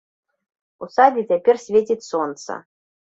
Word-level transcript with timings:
У 0.85 0.87
садзе 0.95 1.23
цяпер 1.31 1.55
свеціць 1.65 2.07
сонца. 2.09 2.57